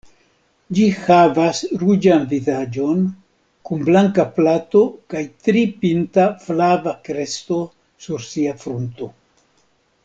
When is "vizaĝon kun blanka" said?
2.31-4.27